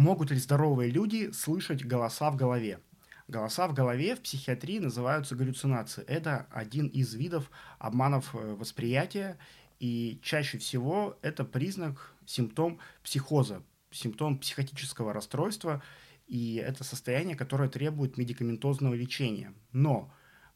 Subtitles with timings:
[0.00, 2.80] Могут ли здоровые люди слышать голоса в голове?
[3.28, 6.02] Голоса в голове в психиатрии называются галлюцинации.
[6.04, 9.36] Это один из видов обманов э, восприятия,
[9.78, 15.82] и чаще всего это признак, симптом психоза, симптом психотического расстройства,
[16.26, 19.52] и это состояние, которое требует медикаментозного лечения.
[19.72, 20.10] Но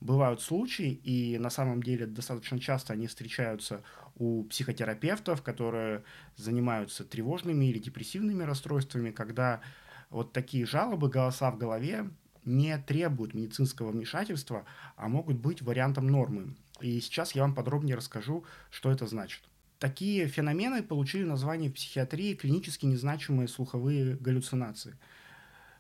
[0.05, 3.83] бывают случаи, и на самом деле достаточно часто они встречаются
[4.17, 6.05] у психотерапевтов, которые
[6.37, 9.63] занимаются тревожными или депрессивными расстройствами, когда
[10.11, 12.11] вот такие жалобы, голоса в голове
[12.45, 14.67] не требуют медицинского вмешательства,
[14.97, 16.55] а могут быть вариантом нормы.
[16.81, 19.43] И сейчас я вам подробнее расскажу, что это значит.
[19.79, 24.99] Такие феномены получили название в психиатрии клинически незначимые слуховые галлюцинации.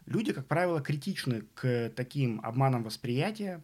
[0.06, 3.62] Люди, как правило, критичны к таким обманам восприятия,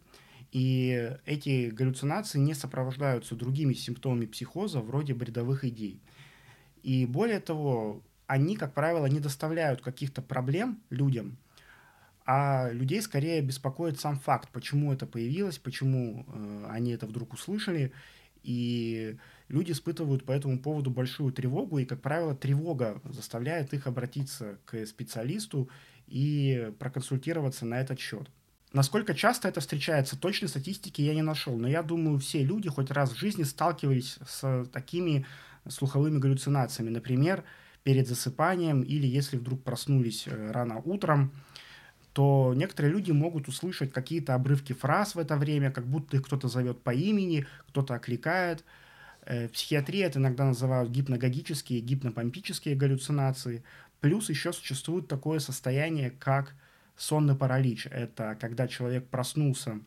[0.51, 6.01] и эти галлюцинации не сопровождаются другими симптомами психоза, вроде бредовых идей.
[6.83, 11.37] И более того, они, как правило, не доставляют каких-то проблем людям,
[12.25, 17.91] а людей скорее беспокоит сам факт, почему это появилось, почему э, они это вдруг услышали.
[18.43, 24.59] И люди испытывают по этому поводу большую тревогу, и, как правило, тревога заставляет их обратиться
[24.65, 25.69] к специалисту
[26.07, 28.29] и проконсультироваться на этот счет.
[28.73, 32.89] Насколько часто это встречается, точной статистики я не нашел, но я думаю, все люди хоть
[32.89, 35.25] раз в жизни сталкивались с такими
[35.67, 36.89] слуховыми галлюцинациями.
[36.89, 37.43] Например,
[37.83, 41.33] перед засыпанием или если вдруг проснулись э, рано утром,
[42.13, 46.47] то некоторые люди могут услышать какие-то обрывки фраз в это время, как будто их кто-то
[46.47, 48.63] зовет по имени, кто-то окликает.
[49.25, 53.63] Э, в психиатрии это иногда называют гипногогические, гипнопомпические галлюцинации.
[53.99, 56.55] Плюс еще существует такое состояние, как
[57.01, 57.87] сонный паралич.
[57.87, 59.79] Это когда человек проснулся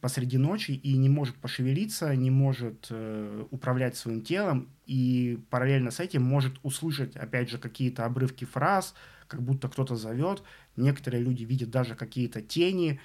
[0.00, 6.00] посреди ночи и не может пошевелиться, не может э, управлять своим телом, и параллельно с
[6.00, 8.94] этим может услышать, опять же, какие-то обрывки фраз,
[9.28, 10.42] как будто кто-то зовет.
[10.76, 13.00] Некоторые люди видят даже какие-то тени,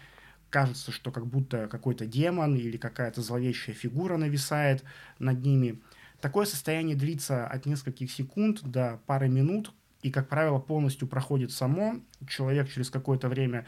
[0.49, 4.83] кажется, что как будто какой-то демон или какая-то зловещая фигура нависает
[5.19, 5.79] над ними.
[6.19, 9.71] Такое состояние длится от нескольких секунд до пары минут,
[10.07, 11.99] и, как правило, полностью проходит само.
[12.29, 13.65] Человек через какое-то время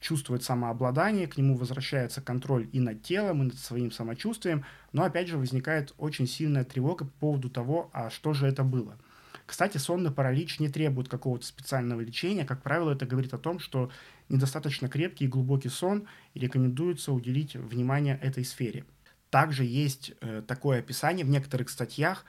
[0.00, 5.28] чувствует самообладание, к нему возвращается контроль и над телом, и над своим самочувствием, но, опять
[5.28, 8.96] же, возникает очень сильная тревога по поводу того, а что же это было.
[9.44, 12.46] Кстати, сонный паралич не требует какого-то специального лечения.
[12.46, 13.90] Как правило, это говорит о том, что
[14.30, 18.86] недостаточно крепкий и глубокий сон, и рекомендуется уделить внимание этой сфере.
[19.28, 22.24] Также есть э, такое описание в некоторых статьях,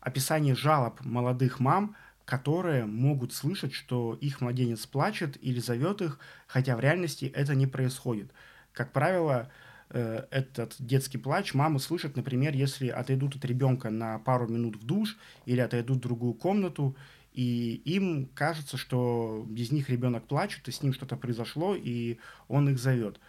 [0.00, 1.94] описание жалоб молодых мам–
[2.32, 7.66] которые могут слышать, что их младенец плачет или зовет их, хотя в реальности это не
[7.66, 8.32] происходит.
[8.72, 9.50] Как правило,
[9.90, 14.86] э, этот детский плач мамы слышат, например, если отойдут от ребенка на пару минут в
[14.86, 16.96] душ или отойдут в другую комнату,
[17.34, 22.16] и им кажется, что без них ребенок плачет, и с ним что-то произошло, и
[22.48, 23.20] он их зовет.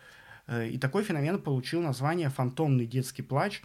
[0.47, 3.63] Э, и такой феномен получил название фантомный детский плач.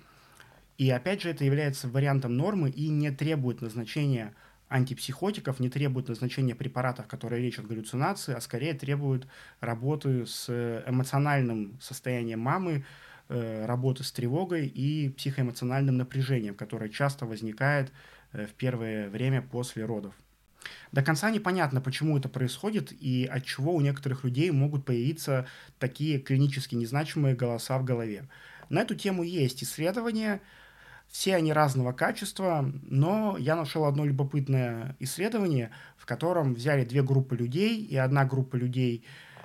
[0.79, 4.35] И опять же, это является вариантом нормы и не требует назначения
[4.69, 9.27] антипсихотиков, не требует назначения препаратов, которые лечат галлюцинации, а скорее требует
[9.61, 10.49] работы с
[10.87, 12.85] эмоциональным состоянием мамы,
[13.29, 17.93] э, работы с тревогой и психоэмоциональным напряжением, которое часто возникает
[18.33, 20.15] э, в первое время после родов.
[20.93, 25.47] До конца непонятно, почему это происходит и от чего у некоторых людей могут появиться
[25.79, 28.29] такие клинически незначимые голоса в голове.
[28.69, 30.41] На эту тему есть исследования,
[31.11, 37.37] все они разного качества, но я нашел одно любопытное исследование, в котором взяли две группы
[37.37, 39.05] людей, и одна группа людей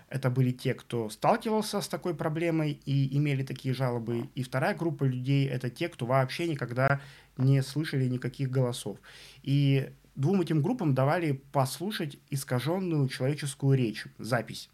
[0.09, 5.05] это были те, кто сталкивался с такой проблемой и имели такие жалобы, и вторая группа
[5.05, 7.01] людей это те, кто вообще никогда
[7.37, 8.99] не слышали никаких голосов.
[9.41, 14.69] И двум этим группам давали послушать искаженную человеческую речь, запись.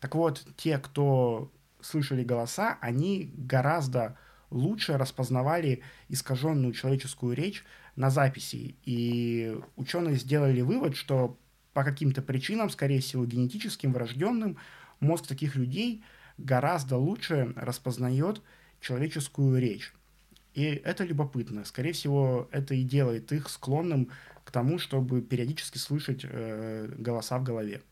[0.00, 4.18] Так вот, те, кто слышали голоса, они гораздо
[4.54, 7.64] лучше распознавали искаженную человеческую речь
[7.96, 8.76] на записи.
[8.84, 11.36] И ученые сделали вывод, что
[11.72, 14.56] по каким-то причинам, скорее всего, генетическим, врожденным,
[15.00, 16.04] мозг таких людей
[16.38, 18.40] гораздо лучше распознает
[18.80, 19.92] человеческую речь.
[20.54, 21.64] И это любопытно.
[21.64, 24.10] Скорее всего, это и делает их склонным
[24.44, 27.82] к тому, чтобы периодически слышать э, голоса в голове.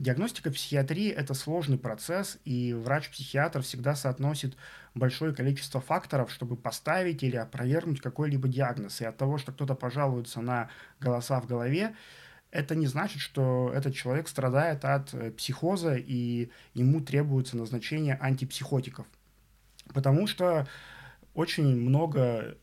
[0.00, 4.56] Диагностика психиатрии– это сложный процесс, и врач-психиатр всегда соотносит
[4.94, 9.02] большое количество факторов, чтобы поставить или опровергнуть какой-либо диагноз.
[9.02, 10.70] И от того, что кто-то пожалуется на
[11.00, 11.94] голоса в голове,
[12.50, 19.06] это не значит, что этот человек страдает от э, психоза, и ему требуется назначение антипсихотиков.
[19.92, 20.66] Потому что
[21.34, 22.56] очень много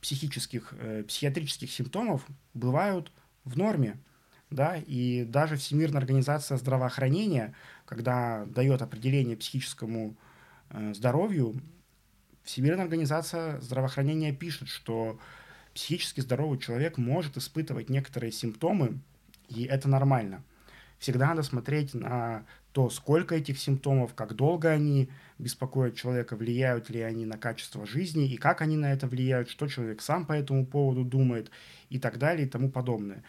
[0.00, 3.12] психических, э, психиатрических симптомов бывают
[3.44, 3.98] в норме–
[4.50, 7.54] да, и даже Всемирная организация здравоохранения,
[7.86, 10.16] когда дает определение психическому
[10.70, 11.54] э, здоровью,
[12.42, 15.18] Всемирная организация здравоохранения пишет, что
[15.74, 18.98] психически здоровый человек может испытывать некоторые симптомы,
[19.48, 20.42] и это нормально.
[20.98, 25.08] Всегда надо смотреть на то, сколько этих симптомов, как долго они
[25.38, 29.66] беспокоят человека, влияют ли они на качество жизни, и как они на это влияют, что
[29.66, 31.50] человек сам по этому поводу думает,
[31.88, 33.22] и так далее, и тому подобное.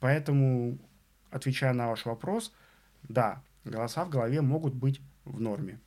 [0.00, 0.78] Поэтому,
[1.30, 2.52] отвечая на ваш вопрос,
[3.02, 5.80] да, голоса в голове могут быть в норме.